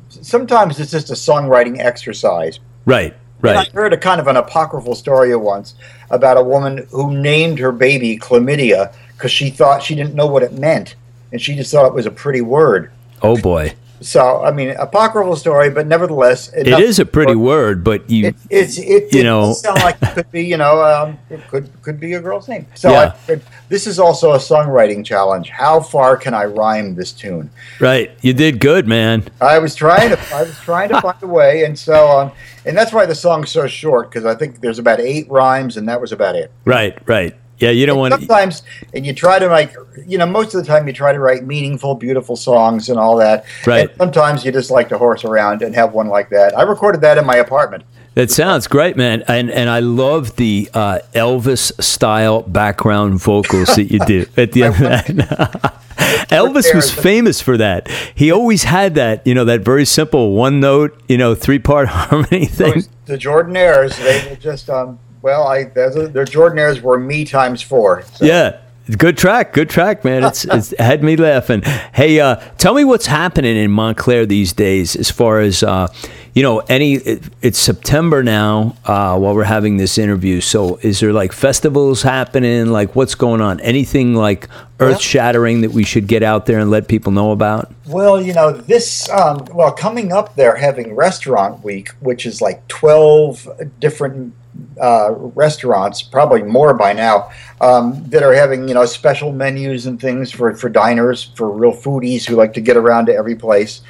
[0.09, 2.59] sometimes it's just a songwriting exercise.
[2.85, 3.13] Right.
[3.13, 3.67] And Right.
[3.67, 5.73] I heard a kind of an apocryphal story once
[6.11, 10.43] about a woman who named her baby chlamydia because she thought she didn't know what
[10.43, 10.95] it meant,
[11.31, 12.91] and she just thought it was a pretty word.
[13.23, 18.09] Oh boy, So, I mean, apocryphal story, but nevertheless, it is a pretty word, but
[18.09, 18.27] you.
[18.27, 21.47] It, it's it, You it know- sound like it could be you know um, it
[21.49, 22.65] could could be a girl's name.
[22.73, 23.13] So Yeah.
[23.29, 25.49] I, this is also a songwriting challenge.
[25.49, 27.49] How far can I rhyme this tune?
[27.79, 28.11] Right.
[28.21, 29.23] You did good, man.
[29.39, 32.31] I was trying to I was trying to find a way, and so um,
[32.65, 35.87] and that's why the song's so short because I think there's about eight rhymes, and
[35.87, 36.51] that was about it.
[36.65, 36.97] Right.
[37.07, 37.35] Right.
[37.62, 37.69] Yeah.
[37.71, 38.13] You don't want.
[38.13, 38.19] to.
[38.19, 41.19] Sometimes, and you try to like, you know, most of the time you try to
[41.19, 43.45] write meaningful, beautiful songs and all that.
[43.65, 43.89] Right.
[43.89, 46.58] And sometimes you just like to horse around and have one like that.
[46.58, 47.84] I recorded that in my apartment.
[48.13, 49.24] That sounds great, man.
[49.28, 54.63] And and I love the uh, Elvis style background vocals that you do at the
[54.65, 55.78] end of that.
[56.30, 57.88] Elvis was famous for that.
[58.13, 61.88] He always had that, you know, that very simple one note, you know, three part
[61.89, 62.84] harmony thing.
[63.06, 65.00] the Jordanaires, they were just um.
[65.21, 68.03] Well, I there's a, their Jordanaires were me times four.
[68.03, 68.25] So.
[68.25, 68.57] Yeah.
[68.97, 70.23] Good track, good track, man.
[70.23, 71.62] It's, it's had me laughing.
[71.93, 75.88] Hey, uh, tell me what's happening in Montclair these days, as far as uh,
[76.34, 76.60] you know.
[76.62, 80.41] Any, it, it's September now uh, while we're having this interview.
[80.41, 82.67] So, is there like festivals happening?
[82.67, 83.60] Like, what's going on?
[83.62, 87.71] Anything like earth shattering that we should get out there and let people know about?
[87.86, 89.07] Well, you know this.
[89.10, 93.47] Um, well, coming up, they're having Restaurant Week, which is like twelve
[93.79, 94.34] different
[94.79, 99.99] uh, restaurants, probably more by now, um, that are having you know special menus and
[99.99, 103.81] things for for diners, for real foodies who like to get around to every place.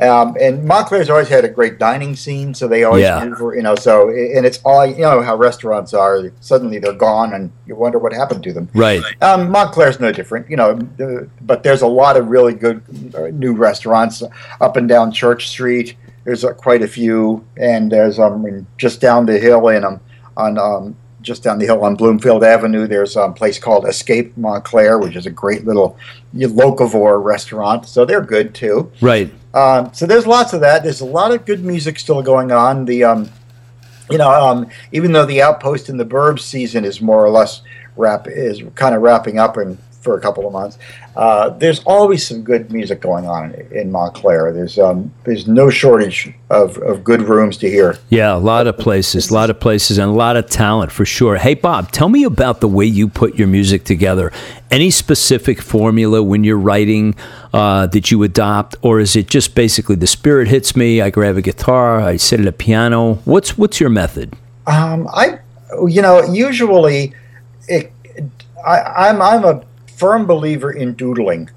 [0.00, 3.24] Um, and Montclair's always had a great dining scene, so they always Yeah.
[3.24, 3.74] do, you know.
[3.74, 6.30] So and it's all you know how restaurants are.
[6.40, 8.68] Suddenly they're gone, and you wonder what happened to them.
[8.74, 9.02] Right.
[9.20, 10.78] Um, Montclair's no different, you know,
[11.40, 12.80] but there's a lot of really good
[13.16, 14.22] uh, new restaurants
[14.60, 15.96] up and down Church Street.
[16.24, 19.98] There's uh, quite a few, and there's um just down the hill in um
[20.38, 22.86] on um just down the hill on Bloomfield Avenue.
[22.86, 25.98] There's a place called Escape Montclair, which is a great little
[26.34, 27.86] locavore restaurant.
[27.86, 28.90] So they're good too.
[29.00, 29.30] Right.
[29.52, 30.82] Um, so there's lots of that.
[30.82, 32.84] There's a lot of good music still going on.
[32.84, 33.30] The um,
[34.10, 37.62] you know, um, even though the Outpost in the Burbs season is more or less
[37.96, 39.76] wrap is kind of wrapping up in
[40.08, 40.78] for a couple of months,
[41.16, 44.52] uh, there's always some good music going on in, in Montclair.
[44.52, 47.98] There's um, there's no shortage of, of good rooms to hear.
[48.08, 51.04] Yeah, a lot of places, a lot of places, and a lot of talent for
[51.04, 51.36] sure.
[51.36, 54.32] Hey, Bob, tell me about the way you put your music together.
[54.70, 57.14] Any specific formula when you're writing
[57.52, 61.02] uh, that you adopt, or is it just basically the spirit hits me?
[61.02, 63.14] I grab a guitar, I sit at a piano.
[63.26, 64.34] What's what's your method?
[64.66, 65.40] Um, I,
[65.86, 67.12] you know, usually,
[67.68, 67.92] it,
[68.66, 69.67] I, I'm I'm a
[69.98, 71.50] firm believer in doodling.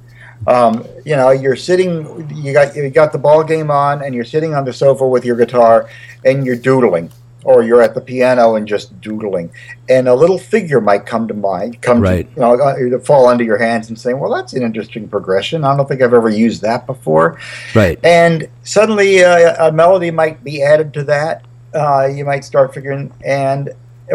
[0.47, 4.25] Um, you know, you're sitting, you got you got the ball game on, and you're
[4.25, 5.88] sitting on the sofa with your guitar,
[6.25, 7.12] and you're doodling,
[7.43, 9.51] or you're at the piano and just doodling,
[9.88, 12.27] and a little figure might come to mind, come Right.
[12.36, 15.63] to, you know, uh, fall under your hands and say, well, that's an interesting progression.
[15.63, 17.38] I don't think I've ever used that before
[17.75, 17.99] Right.
[18.04, 21.43] and suddenly uh, a melody might be added to that.
[21.75, 23.69] Uh, you might start figuring, and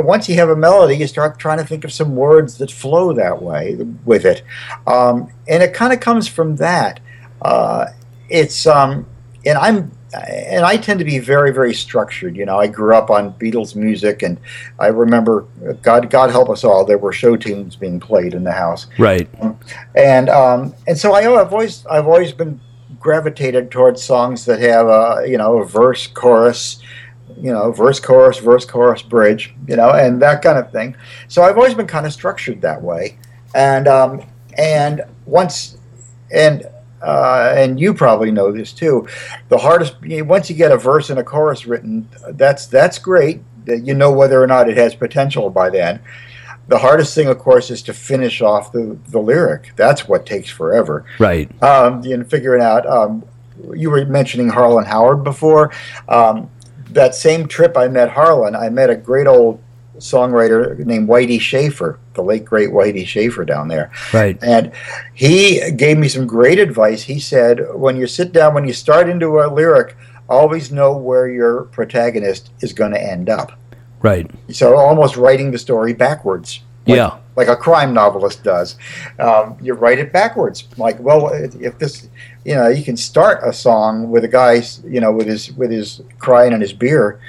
[0.05, 3.13] once you have a melody, you start trying to think of some words that flow
[3.13, 4.43] that way with it,
[4.87, 7.01] um, and it kind of comes from that.
[7.43, 7.87] Uh,
[8.29, 9.07] it's um,
[9.45, 12.37] and I'm and I tend to be very, very structured.
[12.37, 14.39] You know, I grew up on Beatles music, and
[14.79, 15.47] I remember,
[15.83, 18.87] God, God help us all, there were show tunes being played in the house.
[18.99, 19.29] Right.
[19.95, 22.61] And um, and so I, have always, I've always been
[22.99, 26.81] gravitated towards songs that have a, you know, a verse, chorus,
[27.37, 30.97] you know, verse, chorus, verse, chorus, bridge, you know, and that kind of thing.
[31.29, 33.19] So I've always been kind of structured that way,
[33.55, 34.23] and um,
[34.57, 35.79] and once
[36.33, 36.65] and
[37.03, 39.07] uh, and you probably know this too.
[39.49, 43.43] The hardest once you get a verse and a chorus written, that's that's great.
[43.67, 46.01] You know whether or not it has potential by then.
[46.69, 49.73] The hardest thing, of course, is to finish off the, the lyric.
[49.77, 51.05] That's what takes forever.
[51.21, 51.51] Right.
[51.63, 52.87] Um, and figuring out.
[52.87, 53.25] Um,
[53.75, 55.73] you were mentioning Harlan Howard before.
[56.09, 56.51] Um,
[56.97, 59.63] that same trip I met Harlan, I met a great old
[59.99, 63.91] songwriter named Whitey Shafer, the late great Whitey Shafer down there.
[64.13, 64.39] Right.
[64.43, 64.73] And
[65.15, 67.03] he gave me some great advice.
[67.05, 69.97] He said, when you sit down, when you start into a lyric,
[70.29, 73.53] always know where your protagonist is going to end up.
[74.03, 74.31] Right.
[74.51, 76.61] So almost writing the story backwards.
[76.87, 77.19] Like, yeah.
[77.35, 78.77] Like a crime novelist does.
[79.19, 80.69] Um, you write it backwards.
[80.77, 82.09] Like, well, if this,
[82.47, 85.73] you know, you can start a song with a guy, you know, with his with
[85.73, 87.21] his crying and his beer,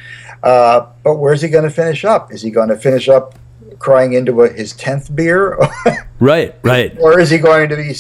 [0.44, 2.32] uh, but where's he going to finish up?
[2.32, 3.34] Is he going to finish up
[3.80, 5.58] crying into a, his tenth beer?
[6.20, 6.96] right, right.
[7.00, 7.96] Or is he going to be?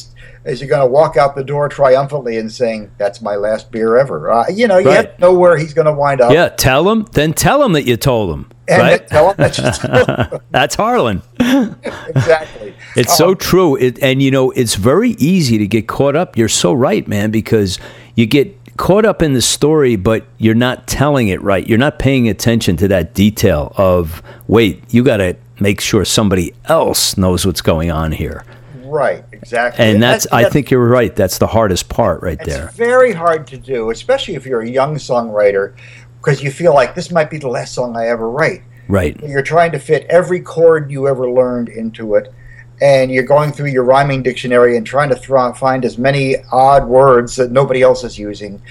[0.45, 3.97] Is he going to walk out the door triumphantly and saying, "That's my last beer
[3.97, 4.31] ever"?
[4.31, 4.97] Uh, you know, you right.
[4.97, 6.31] have to know where he's going to wind up.
[6.31, 7.07] Yeah, tell him.
[7.13, 8.51] Then tell him that you told him.
[8.67, 9.07] And right?
[9.07, 11.23] tell him that That's Harlan.
[11.39, 12.66] exactly.
[12.97, 13.75] It's um, so true.
[13.75, 16.35] It, and you know, it's very easy to get caught up.
[16.35, 17.77] You're so right, man, because
[18.15, 21.67] you get caught up in the story, but you're not telling it right.
[21.67, 26.53] You're not paying attention to that detail of, wait, you got to make sure somebody
[26.65, 28.43] else knows what's going on here.
[28.83, 29.83] Right, exactly.
[29.83, 31.13] And that's, that's I think you're right.
[31.15, 32.67] That's the hardest part right there.
[32.67, 35.75] It's very hard to do, especially if you're a young songwriter,
[36.19, 38.63] because you feel like this might be the last song I ever write.
[38.87, 39.19] Right.
[39.21, 42.33] You're trying to fit every chord you ever learned into it
[42.81, 47.35] and you're going through your rhyming dictionary and trying to find as many odd words
[47.35, 48.61] that nobody else is using,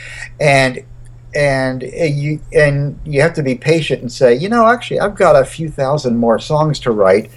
[0.40, 0.84] and
[1.34, 5.16] and eh, you and you have to be patient and say, you know, actually, I've
[5.16, 7.30] got a few thousand more songs to write.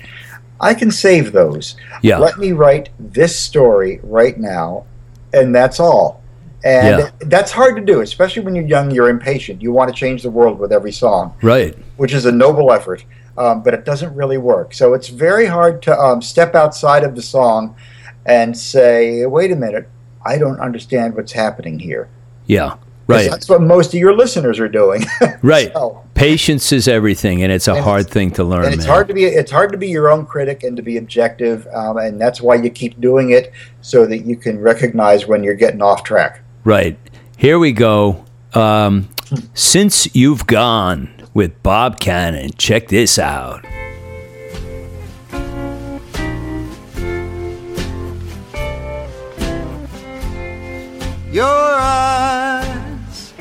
[0.62, 1.76] I can save those.
[2.02, 2.18] Yeah.
[2.18, 4.86] Let me write this story right now,
[5.34, 6.22] and that's all.
[6.62, 7.12] And yeah.
[7.22, 8.92] that's hard to do, especially when you're young.
[8.92, 9.62] You're impatient.
[9.62, 11.76] You want to change the world with every song, right?
[11.98, 13.06] Which is a noble effort
[13.40, 14.74] um, but it doesn't really work.
[14.74, 17.76] So it's very hard to um, step outside of the song
[18.26, 19.90] and say, wait a minute,
[20.26, 22.10] I don't understand what's happening here.
[22.46, 22.76] Yeah.
[23.08, 23.30] Right.
[23.30, 25.04] That's what most of your listeners are doing.
[25.42, 25.74] right.
[25.74, 28.66] So, Patience is everything, and it's a and hard it's, thing to learn.
[28.66, 28.94] And it's man.
[28.94, 31.98] hard to be it's hard to be your own critic and to be objective, um,
[31.98, 35.82] and that's why you keep doing it so that you can recognize when you're getting
[35.82, 36.42] off track.
[36.64, 37.00] Right.
[37.36, 38.26] Here we go.
[38.54, 39.10] Um,
[39.56, 42.52] since you've gone, with Bob Cannon.
[42.58, 43.66] Check this out.
[51.32, 53.34] Your eyes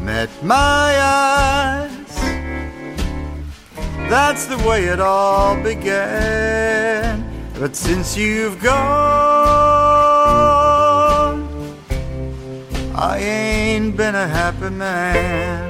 [0.00, 1.88] met my eyes.
[4.08, 7.24] That's the way it all began.
[7.58, 8.78] But since you've gone,
[12.94, 15.67] I ain't been a happy man.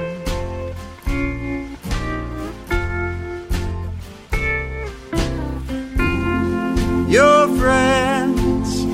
[7.09, 8.85] Your friends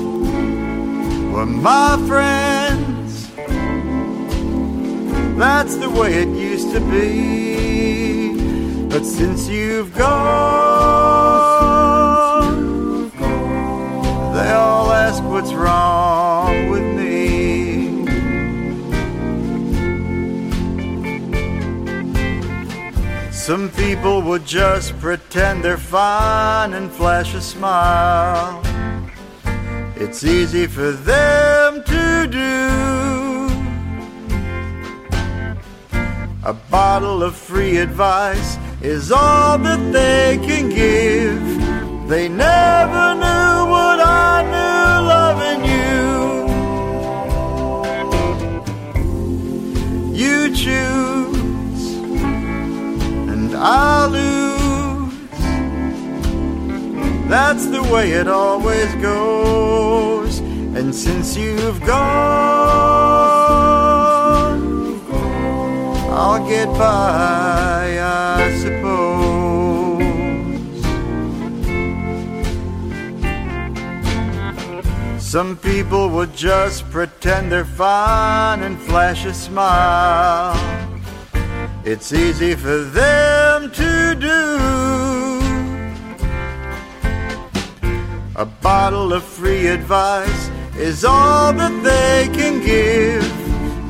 [1.32, 3.30] were my friends.
[5.36, 8.32] That's the way it used to be.
[8.88, 10.06] But since you've gone,
[14.34, 16.15] they all ask what's wrong
[23.46, 28.60] Some people would just pretend they're fine and flash a smile.
[29.94, 33.48] It's easy for them to do.
[36.44, 42.08] A bottle of free advice is all that they can give.
[42.08, 43.55] They never knew
[53.68, 55.12] I'll lose.
[57.28, 60.38] That's the way it always goes.
[60.38, 61.96] And since you've gone,
[66.12, 69.24] I'll get by, I suppose.
[75.20, 80.54] Some people would just pretend they're fine and flash a smile.
[81.84, 84.56] It's easy for them to do.
[88.36, 93.22] A bottle of free advice is all that they can give.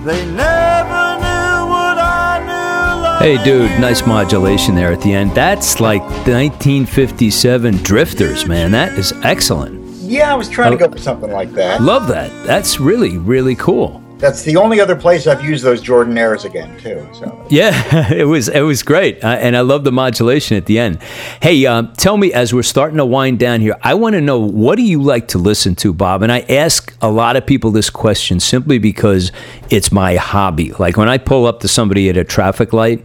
[0.04, 3.36] They never knew what I knew.
[3.36, 5.32] Hey, dude, nice modulation there at the end.
[5.32, 8.70] That's like 1957 Drifters, man.
[8.70, 9.84] That is excellent.
[9.96, 10.92] Yeah, I was trying to go oh.
[10.92, 11.82] for something like that.
[11.82, 12.30] Love that.
[12.46, 14.00] That's really, really cool.
[14.18, 17.06] That's the only other place I've used those Jordanaires again too.
[17.12, 20.78] So Yeah, it was it was great, uh, and I love the modulation at the
[20.78, 21.02] end.
[21.42, 24.38] Hey, um, tell me as we're starting to wind down here, I want to know
[24.38, 26.22] what do you like to listen to, Bob?
[26.22, 29.32] And I ask a lot of people this question simply because
[29.68, 30.72] it's my hobby.
[30.72, 33.04] Like when I pull up to somebody at a traffic light.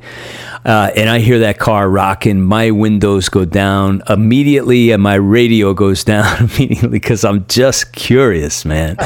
[0.63, 5.73] Uh, and I hear that car rocking, my windows go down immediately, and my radio
[5.73, 8.97] goes down immediately because I'm just curious, man.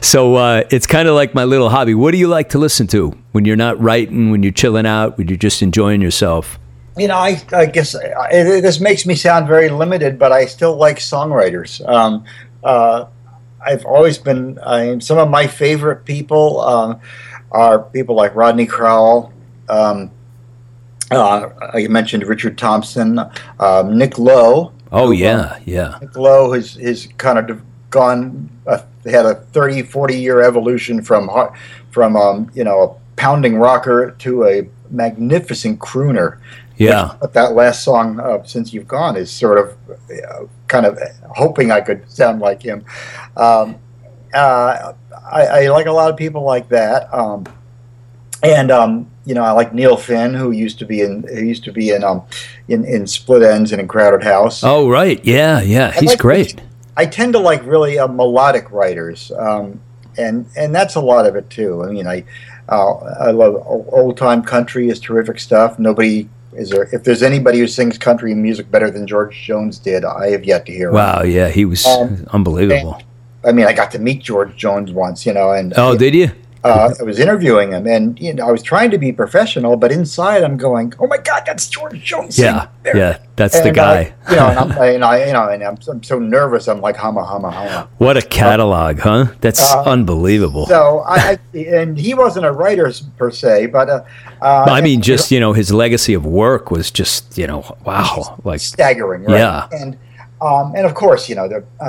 [0.00, 1.94] So uh, it's kind of like my little hobby.
[1.94, 5.18] What do you like to listen to when you're not writing, when you're chilling out,
[5.18, 6.58] when you're just enjoying yourself?
[6.96, 10.76] you know, I, I guess it, this makes me sound very limited, but I still
[10.76, 11.86] like songwriters.
[11.88, 12.24] Um,
[12.62, 13.06] uh,
[13.64, 17.00] I've always been I, some of my favorite people um,
[17.50, 19.32] are people like Rodney Crowell.
[19.68, 20.10] Um,
[21.16, 23.20] uh, I mentioned Richard Thompson,
[23.60, 24.72] um, Nick Lowe.
[24.90, 25.98] Oh yeah, yeah.
[26.00, 31.30] Nick Lowe has, has kind of gone, uh, had a 30, 40 year evolution from
[31.90, 36.38] from um, you know a pounding rocker to a magnificent crooner.
[36.76, 37.14] Yeah.
[37.20, 39.76] But that last song, uh, "Since You've Gone," is sort of
[40.10, 40.98] uh, kind of
[41.36, 42.84] hoping I could sound like him.
[43.36, 43.76] Um,
[44.34, 44.94] uh,
[45.30, 47.44] I, I like a lot of people like that, um,
[48.42, 51.64] and um, you know I like Neil Finn, who used to be in who used
[51.64, 52.22] to be in um,
[52.68, 54.62] in, in Split Enz and in Crowded House.
[54.64, 55.88] Oh right, yeah, yeah.
[55.94, 56.60] I He's like- great.
[56.96, 59.80] I tend to like really uh, melodic writers, um,
[60.18, 61.82] and and that's a lot of it too.
[61.84, 62.24] I mean, I
[62.68, 65.78] uh, I love old time country is terrific stuff.
[65.78, 66.90] Nobody is there.
[66.92, 70.66] If there's anybody who sings country music better than George Jones did, I have yet
[70.66, 70.88] to hear.
[70.88, 70.94] him.
[70.94, 73.00] Wow, yeah, he was Um, unbelievable.
[73.42, 76.30] I mean, I got to meet George Jones once, you know, and Oh, did you?
[76.64, 79.90] Uh, I was interviewing him, and you know, I was trying to be professional, but
[79.90, 83.18] inside I'm going, "Oh my God, that's George Jones!" Yeah, there." yeah.
[83.34, 84.14] That's the guy.
[84.26, 86.68] uh, you know, and I'm, and I, you know, and I'm, I'm so nervous.
[86.68, 89.26] I'm like, "Humma, humma, humma." What a catalog, huh?
[89.40, 90.66] That's Uh, unbelievable.
[90.66, 94.04] So I, I and he wasn't a writer per se, but uh,
[94.40, 98.38] uh, I mean, just you know, his legacy of work was just you know, wow,
[98.44, 99.38] like staggering, right?
[99.38, 99.68] Yeah.
[99.72, 99.96] And
[100.42, 101.48] um, and of course, you know,
[101.80, 101.84] uh,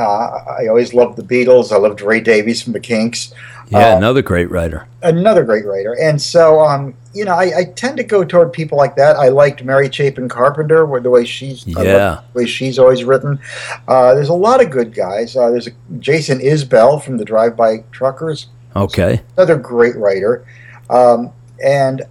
[0.60, 1.72] I always loved the Beatles.
[1.72, 3.34] I loved Ray Davies from the Kinks.
[3.70, 4.88] yeah, Uh, another great writer.
[5.02, 5.94] another great writer.
[6.00, 9.16] And so, um, you know, I, I tend to go toward people like that.
[9.18, 12.22] I liked Mary Chapin Carpenter, where the way she's Yeah.
[12.34, 13.40] the way she's always written.
[13.88, 15.36] Uh, there's a lot of good guys.
[15.36, 20.46] Uh, there's a, Jason Isbell from the Drive By Truckers, Okay, another great writer.
[20.90, 21.32] Um,
[21.64, 22.02] and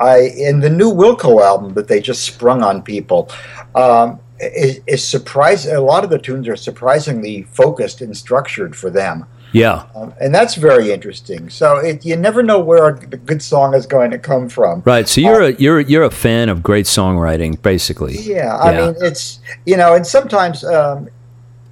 [0.00, 3.30] I in the new Wilco album that they just sprung on people.
[3.74, 8.90] Um, is, is surprise a lot of the tunes are surprisingly focused and structured for
[8.90, 11.48] them yeah, um, and that's very interesting.
[11.48, 14.82] So it, you never know where a good song is going to come from.
[14.84, 15.08] right.
[15.08, 18.18] So you're a you're you're a fan of great songwriting, basically.
[18.18, 18.86] Yeah, I Yeah.
[18.86, 21.08] mean it's you know, and sometimes, um,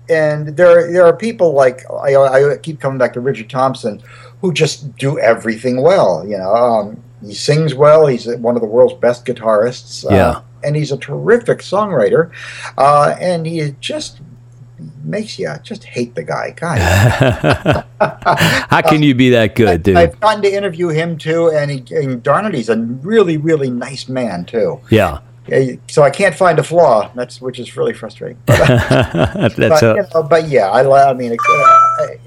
[0.09, 4.03] and there there are people like I, I keep coming back to Richard Thompson,
[4.41, 6.27] who just do everything well.
[6.27, 8.07] You know, um, he sings well.
[8.07, 10.05] He's one of the world's best guitarists.
[10.11, 10.41] uh, Yeah.
[10.65, 12.31] And he's a terrific songwriter,
[12.79, 14.21] uh, and he just
[15.05, 16.51] makes you just hate the guy.
[16.51, 16.79] God,
[18.71, 19.97] How can you be that good, dude?
[19.97, 23.71] I've gotten to interview him too, and, he, and darn it, he's a really, really
[23.71, 24.81] nice man too.
[24.91, 27.11] Yeah, Yeah, So I can't find a flaw.
[27.15, 28.39] That's which is really frustrating.
[28.47, 31.37] But, that's but, a you know, but yeah, I, I mean,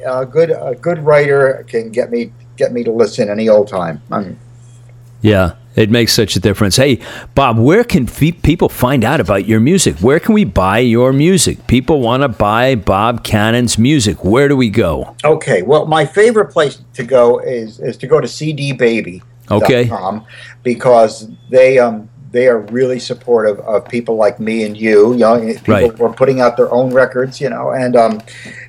[0.06, 3.68] a, a good a good writer can get me get me to listen any old
[3.68, 4.02] time.
[4.12, 4.40] I mean,
[5.22, 5.56] yeah.
[5.78, 6.76] It makes such a difference.
[6.76, 7.00] Hey,
[7.36, 9.96] Bob, where can fe- people find out about your music?
[10.00, 11.68] Where can we buy your music?
[11.68, 14.24] People want to buy Bob Cannon's music.
[14.26, 15.16] Where do we go?
[15.24, 19.22] okay, well, my favorite place to go is is to go to CDBaby.
[19.52, 19.90] Okay.
[20.64, 25.14] because they um they are really supportive of people like me and you.
[25.14, 25.92] You know, people Right.
[25.98, 27.40] who are putting out their own records.
[27.40, 28.20] You know, and um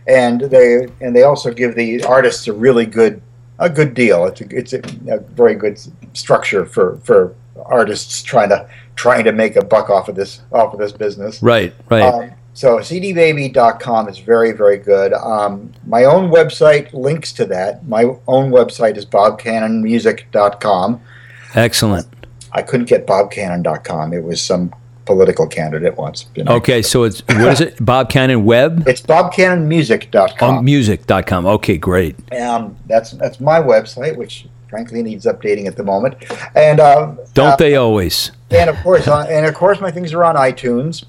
[0.06, 3.20] and they and they also give the artists a really good
[3.59, 4.26] a good deal.
[4.26, 4.80] It's a, it's a,
[5.11, 5.80] a very good
[6.14, 7.34] structure for for
[7.66, 11.42] artists trying to trying to make a buck off of this off of this business.
[11.42, 12.02] Right, right.
[12.02, 15.12] Um, so cdbaby.com is very, very good.
[15.12, 17.86] Um, my own website links to that.
[17.86, 21.00] My own website is bobcannonmusic.com.
[21.54, 22.09] Excellent.
[22.50, 24.12] I couldn't get bobcannon.com.
[24.12, 24.74] It was some
[25.09, 26.26] political candidate once.
[26.36, 26.56] You know.
[26.56, 27.84] Okay, so it's what is it?
[27.84, 28.86] Bob Cannon Web?
[28.86, 30.59] It's bobcannonmusic.com.
[30.59, 31.46] Oh, music.com.
[31.46, 32.14] Okay, great.
[32.32, 36.14] Um, that's that's my website, which frankly needs updating at the moment.
[36.54, 38.30] And uh, Don't uh, they always?
[38.50, 41.04] and of course, uh, and of course, my things are on iTunes,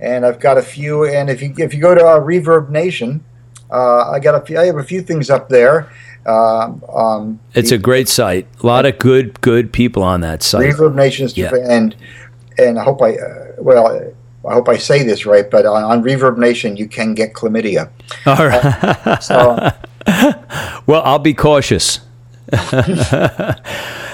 [0.00, 1.04] and I've got a few.
[1.04, 3.22] And if you if you go to uh, Reverb Nation,
[3.70, 4.58] uh, I got a few.
[4.58, 5.90] I have a few things up there.
[6.26, 8.48] Um, um, It's a great site.
[8.60, 10.74] A lot of good, good people on that site.
[10.74, 11.54] Reverb Nation is Yeah.
[11.54, 11.94] and
[12.58, 14.12] and I hope I uh, well.
[14.48, 17.90] I hope I say this right, but on, on Reverb Nation you can get chlamydia.
[18.26, 19.18] All right.
[19.20, 19.56] So,
[20.86, 21.98] Well, I'll be cautious.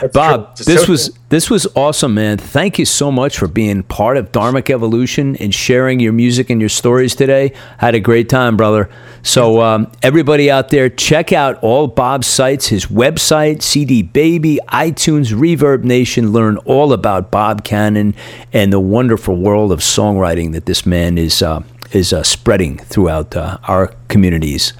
[0.02, 0.64] that's Bob, true.
[0.66, 2.36] this So- was this was awesome, man.
[2.36, 6.60] Thank you so much for being part of Dharmic Evolution and sharing your music and
[6.60, 7.52] your stories today.
[7.78, 8.90] Had a great time, brother.
[9.22, 15.32] So um, everybody out there, check out all Bob's sites, his website, CD Baby, iTunes,
[15.32, 16.32] Reverb Nation.
[16.32, 18.14] Learn all about Bob Cannon
[18.52, 23.34] and the wonderful world of songwriting that this man is uh, is uh, spreading throughout
[23.36, 24.72] uh, our communities.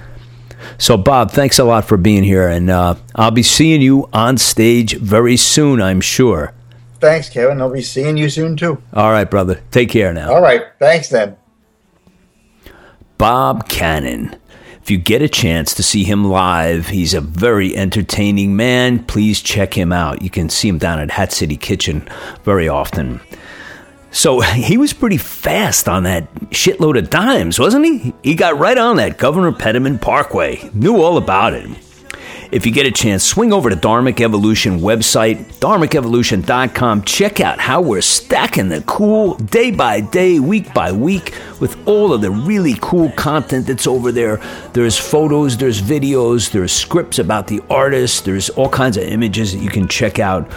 [0.77, 4.37] So, Bob, thanks a lot for being here, and uh, I'll be seeing you on
[4.37, 6.53] stage very soon, I'm sure.
[6.99, 7.61] Thanks, Kevin.
[7.61, 8.81] I'll be seeing you soon too.
[8.93, 9.61] All right, brother.
[9.71, 10.33] Take care now.
[10.33, 10.63] All right.
[10.79, 11.35] Thanks then.
[13.17, 14.35] Bob Cannon.
[14.81, 19.03] If you get a chance to see him live, he's a very entertaining man.
[19.05, 20.21] Please check him out.
[20.21, 22.07] You can see him down at Hat City Kitchen
[22.43, 23.21] very often.
[24.13, 28.13] So he was pretty fast on that shitload of dimes, wasn't he?
[28.23, 31.69] He got right on that Governor Petomane Parkway, knew all about it.
[32.51, 37.01] If you get a chance, swing over to Dharmic Evolution website, dharmicevolution.com.
[37.01, 42.13] Check out how we're stacking the cool day by day, week by week with all
[42.13, 44.37] of the really cool content that's over there.
[44.73, 49.63] There's photos, there's videos, there's scripts about the artists, there's all kinds of images that
[49.63, 50.47] you can check out.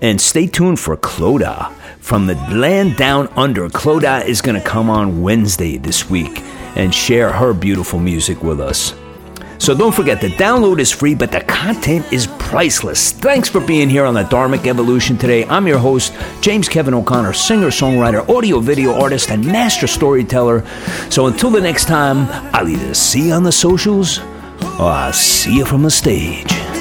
[0.00, 1.74] And stay tuned for Clodagh
[2.04, 3.66] from the land down under.
[3.70, 6.42] Clodagh is going to come on Wednesday this week
[6.76, 8.94] and share her beautiful music with us.
[9.56, 13.12] So don't forget, the download is free, but the content is priceless.
[13.12, 15.46] Thanks for being here on the Dharmic Evolution today.
[15.46, 20.62] I'm your host, James Kevin O'Connor, singer, songwriter, audio video artist, and master storyteller.
[21.08, 24.18] So until the next time, I'll either see you on the socials
[24.78, 26.73] or I'll see you from the stage.